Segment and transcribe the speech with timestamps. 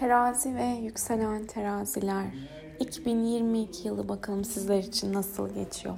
[0.00, 2.24] Terazi ve yükselen teraziler
[2.80, 5.94] 2022 yılı bakalım sizler için nasıl geçiyor?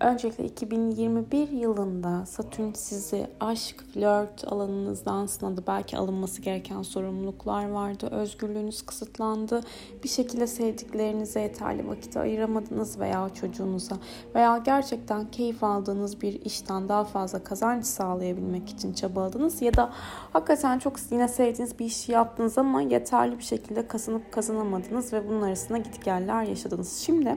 [0.00, 5.64] Öncelikle 2021 yılında Satürn sizi aşk, flört alanınızdan sınadı.
[5.66, 8.08] Belki alınması gereken sorumluluklar vardı.
[8.10, 9.60] Özgürlüğünüz kısıtlandı.
[10.04, 13.96] Bir şekilde sevdiklerinize yeterli vakit ayıramadınız veya çocuğunuza
[14.34, 19.92] veya gerçekten keyif aldığınız bir işten daha fazla kazanç sağlayabilmek için çabaladınız ya da
[20.32, 25.42] hakikaten çok yine sevdiğiniz bir işi yaptınız ama yeterli bir şekilde kazanıp kazanamadınız ve bunun
[25.42, 26.98] arasında gitgeller yaşadınız.
[26.98, 27.36] Şimdi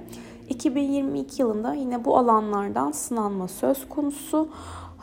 [0.49, 4.49] 2022 yılında yine bu alanlardan sınanma söz konusu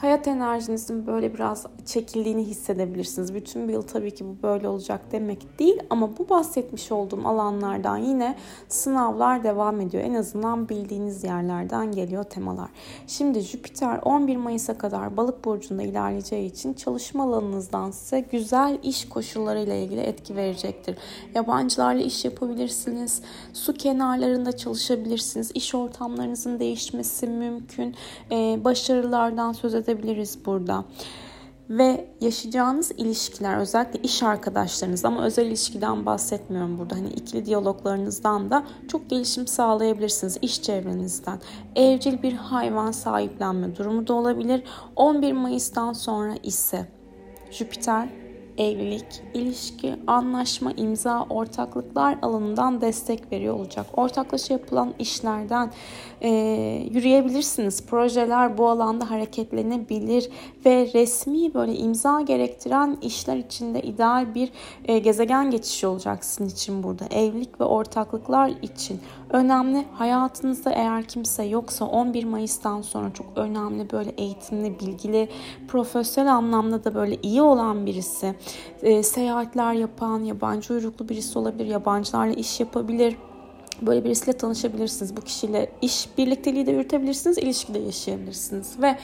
[0.00, 3.34] hayat enerjinizin böyle biraz çekildiğini hissedebilirsiniz.
[3.34, 7.96] Bütün bir yıl tabii ki bu böyle olacak demek değil ama bu bahsetmiş olduğum alanlardan
[7.96, 8.36] yine
[8.68, 10.04] sınavlar devam ediyor.
[10.04, 12.68] En azından bildiğiniz yerlerden geliyor temalar.
[13.06, 19.74] Şimdi Jüpiter 11 Mayıs'a kadar Balık burcunda ilerleyeceği için çalışma alanınızdan size güzel iş koşullarıyla
[19.74, 20.96] ilgili etki verecektir.
[21.34, 23.22] Yabancılarla iş yapabilirsiniz.
[23.52, 25.50] Su kenarlarında çalışabilirsiniz.
[25.54, 27.94] İş ortamlarınızın değişmesi mümkün.
[28.30, 30.84] Ee, başarılardan söz edebilirsiniz edebiliriz burada.
[31.70, 36.96] Ve yaşayacağınız ilişkiler özellikle iş arkadaşlarınız ama özel ilişkiden bahsetmiyorum burada.
[36.96, 41.40] Hani ikili diyaloglarınızdan da çok gelişim sağlayabilirsiniz iş çevrenizden.
[41.76, 44.62] Evcil bir hayvan sahiplenme durumu da olabilir.
[44.96, 46.88] 11 Mayıs'tan sonra ise
[47.50, 48.08] Jüpiter
[48.58, 53.86] evlilik, ilişki, anlaşma, imza, ortaklıklar alanından destek veriyor olacak.
[53.96, 55.70] Ortaklaşa yapılan işlerden
[56.20, 56.28] e,
[56.90, 57.86] yürüyebilirsiniz.
[57.86, 60.30] Projeler bu alanda hareketlenebilir
[60.66, 64.50] ve resmi böyle imza gerektiren işler içinde ideal bir
[64.84, 67.04] e, gezegen geçişi olacak sizin için burada.
[67.10, 69.84] Evlilik ve ortaklıklar için önemli.
[69.94, 75.28] Hayatınızda eğer kimse yoksa 11 Mayıs'tan sonra çok önemli böyle eğitimli, bilgili,
[75.68, 78.34] profesyonel anlamda da böyle iyi olan birisi
[78.82, 83.16] e, seyahatler yapan, yabancı uyruklu birisi olabilir, yabancılarla iş yapabilir.
[83.82, 85.16] Böyle birisiyle tanışabilirsiniz.
[85.16, 88.82] Bu kişiyle iş birlikteliği de yürütebilirsiniz, ilişki de yaşayabilirsiniz.
[88.82, 88.96] Ve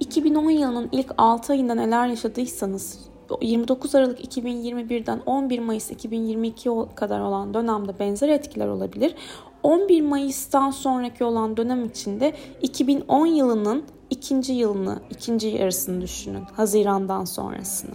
[0.00, 2.98] 2010 yılının ilk 6 ayında neler yaşadıysanız
[3.40, 9.14] 29 Aralık 2021'den 11 Mayıs 2022 kadar olan dönemde benzer etkiler olabilir.
[9.62, 12.32] 11 Mayıs'tan sonraki olan dönem içinde
[12.62, 16.42] 2010 yılının ikinci yılını, ikinci yarısını düşünün.
[16.52, 17.90] Hazirandan sonrasını.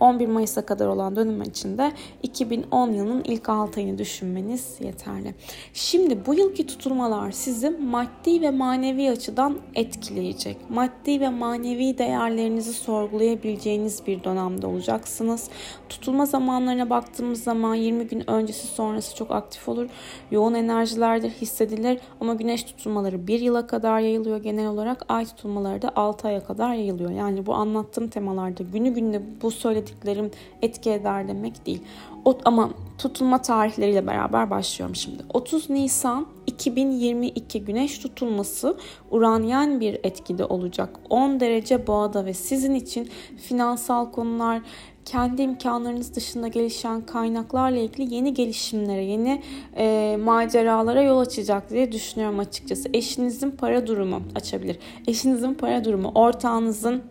[0.00, 1.92] 11 Mayıs'a kadar olan dönem içinde
[2.22, 5.34] 2010 yılının ilk 6 ayını düşünmeniz yeterli.
[5.72, 10.56] Şimdi bu yılki tutulmalar sizi maddi ve manevi açıdan etkileyecek.
[10.70, 15.48] Maddi ve manevi değerlerinizi sorgulayabileceğiniz bir dönemde olacaksınız.
[15.88, 19.88] Tutulma zamanlarına baktığımız zaman 20 gün öncesi sonrası çok aktif olur.
[20.30, 25.04] Yoğun enerjilerdir, hissedilir ama güneş tutulmaları 1 yıla kadar yayılıyor genel olarak.
[25.08, 27.10] Ay tutulmaları da 6 aya kadar yayılıyor.
[27.10, 30.30] Yani bu anlattığım temalarda günü gününe bu söylediklerim
[30.62, 31.82] etki eder demek değil.
[32.24, 35.22] O, ama tutulma tarihleriyle beraber başlıyorum şimdi.
[35.34, 38.76] 30 Nisan 2022 güneş tutulması
[39.10, 40.90] uranyen bir etkide olacak.
[41.10, 43.08] 10 derece boğada ve sizin için
[43.48, 44.62] finansal konular,
[45.04, 49.42] kendi imkanlarınız dışında gelişen kaynaklarla ilgili yeni gelişimlere, yeni
[49.76, 52.88] e, maceralara yol açacak diye düşünüyorum açıkçası.
[52.94, 54.78] Eşinizin para durumu açabilir.
[55.06, 57.02] Eşinizin para durumu, ortağınızın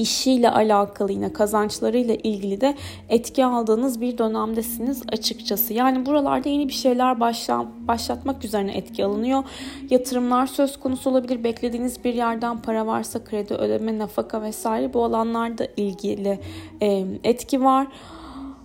[0.00, 2.74] işiyle alakalı yine kazançlarıyla ilgili de
[3.08, 5.74] etki aldığınız bir dönemdesiniz açıkçası.
[5.74, 9.44] Yani buralarda yeni bir şeyler başla, başlatmak üzerine etki alınıyor.
[9.90, 11.44] Yatırımlar söz konusu olabilir.
[11.44, 16.40] Beklediğiniz bir yerden para varsa kredi ödeme, nafaka vesaire bu alanlarda ilgili
[16.82, 17.86] e, etki var.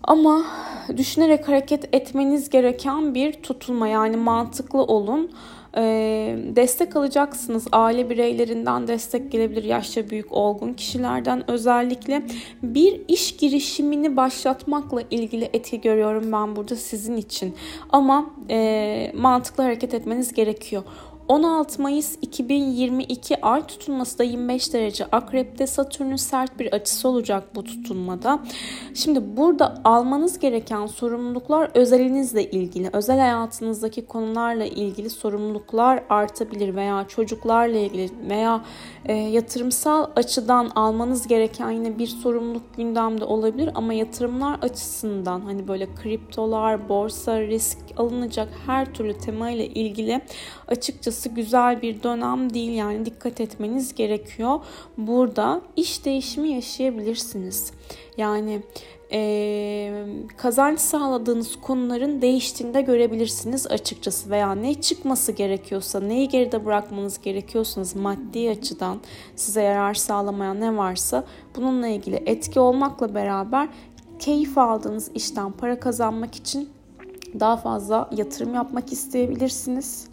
[0.04, 0.44] Ama
[0.98, 5.32] düşünerek hareket etmeniz gereken bir tutulma yani mantıklı olun.
[6.56, 7.68] Destek alacaksınız.
[7.72, 9.64] Aile bireylerinden destek gelebilir.
[9.64, 12.24] Yaşça büyük olgun kişilerden özellikle
[12.64, 17.56] bir iş girişimini başlatmakla ilgili etki görüyorum ben burada sizin için.
[17.90, 20.84] Ama e, mantıklı hareket etmeniz gerekiyor.
[21.28, 25.68] 16 Mayıs 2022 ay tutulması da 25 derece akrepte.
[25.68, 28.40] Satürn'ün sert bir açısı olacak bu tutulmada.
[28.94, 37.78] Şimdi burada almanız gereken sorumluluklar özelinizle ilgili, özel hayatınızdaki konularla ilgili sorumluluklar artabilir veya çocuklarla
[37.78, 38.66] ilgili veya
[39.06, 43.70] e, yatırımsal açıdan almanız gereken yine bir sorumluluk gündemde olabilir.
[43.76, 50.22] Ama yatırımlar açısından hani böyle kriptolar, borsa, risk alınacak her türlü temayla ilgili
[50.68, 54.60] açıkçası güzel bir dönem değil yani dikkat etmeniz gerekiyor.
[54.98, 57.72] Burada iş değişimi yaşayabilirsiniz.
[58.18, 58.62] Yani
[59.12, 60.06] e,
[60.38, 68.50] kazanç sağladığınız konuların değiştiğinde görebilirsiniz açıkçası veya ne çıkması gerekiyorsa neyi geride bırakmanız gerekiyorsanız maddi
[68.50, 69.02] açıdan
[69.36, 71.24] size yarar sağlamayan ne varsa
[71.56, 73.70] bununla ilgili etki olmakla beraber
[74.20, 76.70] keyif aldığınız işten para kazanmak için
[77.40, 80.08] daha fazla yatırım yapmak isteyebilirsiniz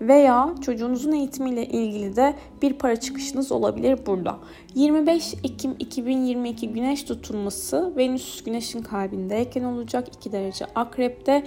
[0.00, 4.38] veya çocuğunuzun eğitimiyle ilgili de bir para çıkışınız olabilir burada.
[4.74, 11.44] 25 Ekim 2022 güneş tutulması Venüs güneşin kalbindeyken olacak 2 derece akrepte.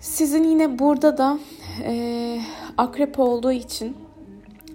[0.00, 1.38] Sizin yine burada da
[1.84, 2.40] e,
[2.76, 3.96] akrep olduğu için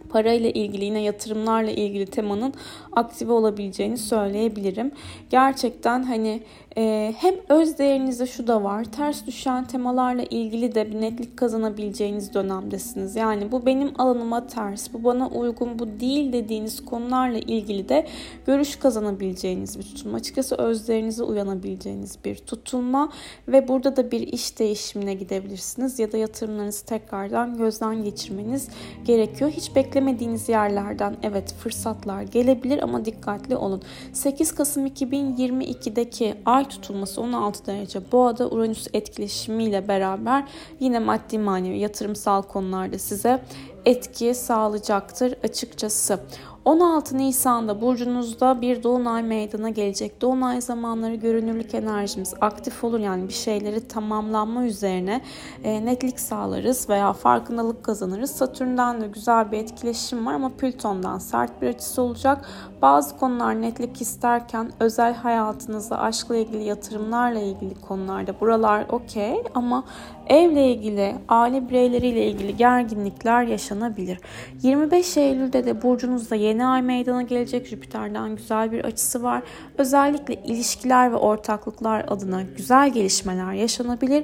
[0.10, 2.54] parayla ilgili yine yatırımlarla ilgili temanın
[2.92, 4.92] aktive olabileceğini söyleyebilirim.
[5.30, 6.44] Gerçekten hani
[6.78, 8.84] e, hem öz değerinizde şu da var.
[8.84, 13.16] Ters düşen temalarla ilgili de bir netlik kazanabileceğiniz dönemdesiniz.
[13.16, 18.08] Yani bu benim alanıma ters, bu bana uygun, bu değil dediğiniz konularla ilgili de
[18.46, 20.18] görüş kazanabileceğiniz bir tutulma.
[20.18, 23.12] Açıkçası özlerinize uyanabileceğiniz bir tutulma
[23.48, 28.70] ve burada da bir iş değişimine gidebilirsiniz ya da yatırımlarınızı tekrardan gözden geçirmeniz
[29.06, 29.52] gerekiyor.
[29.52, 33.82] Hiç beklemediğiniz yerlerden evet fırsatlar gelebilir ama dikkatli olun.
[34.14, 40.44] 8 Kasım 2022'deki ay tutulması 16 derece boğada Uranüs etkileşimiyle beraber
[40.80, 43.42] yine maddi manevi yatırımsal konularda size
[43.88, 46.20] etki sağlayacaktır açıkçası.
[46.68, 50.22] 16 Nisan'da burcunuzda bir dolunay meydana gelecek.
[50.22, 55.22] Dolunay zamanları görünürlük enerjimiz aktif olur yani bir şeyleri tamamlanma üzerine
[55.64, 58.32] e, netlik sağlarız veya farkındalık kazanırız.
[58.32, 62.46] Satürn'den de güzel bir etkileşim var ama Plüton'dan sert bir açısı olacak.
[62.82, 69.84] Bazı konular netlik isterken özel hayatınızda aşkla ilgili yatırımlarla ilgili konularda buralar okey ama
[70.30, 74.20] evle ilgili, aile bireyleriyle ilgili gerginlikler yaşanabilir.
[74.64, 77.68] 25 Eylül'de de burcunuzda yeni ay meydana gelecek.
[77.68, 79.44] Jüpiter'den güzel bir açısı var.
[79.78, 84.24] Özellikle ilişkiler ve ortaklıklar adına güzel gelişmeler yaşanabilir.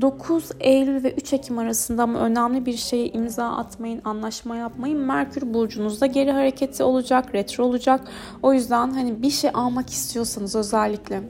[0.00, 4.98] 9 Eylül ve 3 Ekim arasında ama önemli bir şeye imza atmayın, anlaşma yapmayın.
[4.98, 8.00] Merkür burcunuzda geri hareketi olacak, retro olacak.
[8.42, 11.22] O yüzden hani bir şey almak istiyorsanız özellikle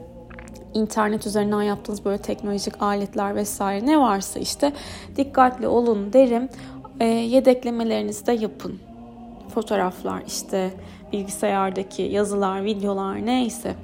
[0.73, 4.73] internet üzerinden yaptığınız böyle teknolojik aletler vesaire ne varsa işte
[5.15, 6.49] dikkatli olun derim.
[6.99, 8.79] E, yedeklemelerinizi de yapın.
[9.53, 10.71] Fotoğraflar işte
[11.13, 13.75] bilgisayardaki yazılar, videolar neyse.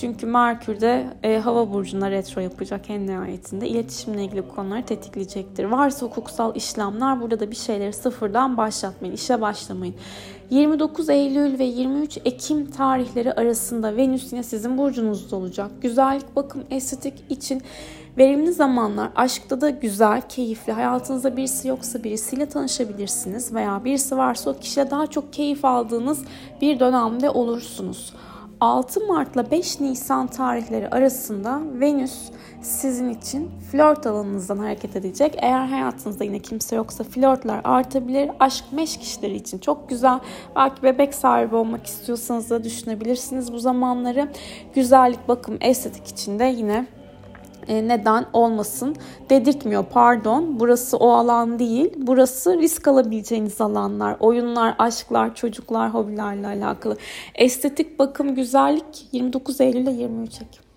[0.00, 3.68] Çünkü Merkür de e, hava burcuna retro yapacak en nihayetinde.
[3.68, 5.64] İletişimle ilgili konuları tetikleyecektir.
[5.64, 9.14] Varsa hukuksal işlemler burada da bir şeyleri sıfırdan başlatmayın.
[9.14, 9.94] işe başlamayın.
[10.52, 15.70] 29 Eylül ve 23 Ekim tarihleri arasında Venüs yine sizin burcunuzda olacak.
[15.80, 17.62] Güzellik, bakım, estetik için
[18.18, 19.10] verimli zamanlar.
[19.16, 20.72] Aşkta da güzel, keyifli.
[20.72, 26.24] Hayatınızda birisi yoksa birisiyle tanışabilirsiniz veya birisi varsa o kişiye daha çok keyif aldığınız
[26.60, 28.12] bir dönemde olursunuz.
[28.62, 32.30] 6 Mart ile 5 Nisan tarihleri arasında Venüs
[32.60, 35.34] sizin için flört alanınızdan hareket edecek.
[35.38, 38.30] Eğer hayatınızda yine kimse yoksa flörtler artabilir.
[38.40, 40.18] Aşk meşk işleri için çok güzel.
[40.56, 44.28] Belki bebek sahibi olmak istiyorsanız da düşünebilirsiniz bu zamanları.
[44.74, 46.86] Güzellik, bakım, estetik için de yine
[47.68, 48.96] neden olmasın
[49.30, 49.84] dedirtmiyor.
[49.84, 54.16] Pardon burası o alan değil burası risk alabileceğiniz alanlar.
[54.20, 56.96] Oyunlar aşklar çocuklar hobilerle alakalı.
[57.34, 60.71] Estetik bakım güzellik 29 Eylül ile 23 Ekim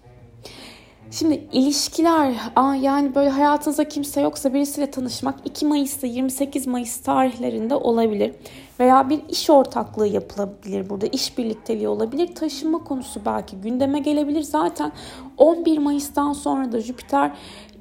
[1.16, 2.34] Şimdi ilişkiler,
[2.82, 8.36] yani böyle hayatınızda kimse yoksa birisiyle tanışmak 2 Mayıs'ta 28 Mayıs tarihlerinde olabilir.
[8.80, 12.36] Veya bir iş ortaklığı yapılabilir burada, iş birlikteliği olabilir.
[12.36, 14.42] Taşınma konusu belki gündeme gelebilir.
[14.42, 14.92] Zaten
[15.38, 17.32] 11 Mayıs'tan sonra da Jüpiter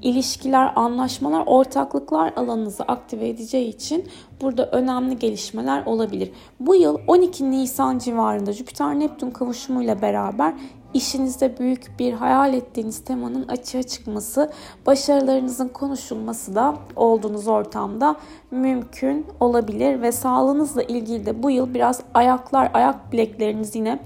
[0.02, 4.08] ilişkiler, anlaşmalar, ortaklıklar alanınızı aktive edeceği için
[4.40, 6.30] burada önemli gelişmeler olabilir.
[6.60, 10.54] Bu yıl 12 Nisan civarında Jüpiter Neptün kavuşumuyla beraber
[10.94, 14.52] işinizde büyük bir hayal ettiğiniz temanın açığa çıkması,
[14.86, 18.16] başarılarınızın konuşulması da olduğunuz ortamda
[18.50, 23.98] mümkün olabilir ve sağlığınızla ilgili de bu yıl biraz ayaklar, ayak bilekleriniz yine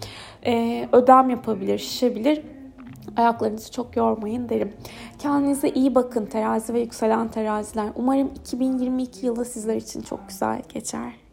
[0.47, 2.43] e, ödem yapabilir, şişebilir.
[3.17, 4.73] Ayaklarınızı çok yormayın derim.
[5.19, 7.87] Kendinize iyi bakın terazi ve yükselen teraziler.
[7.97, 11.28] Umarım 2022 yılı sizler için çok güzel geçer.